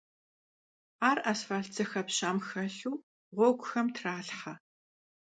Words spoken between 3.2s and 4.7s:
ğueguxem tralhhe.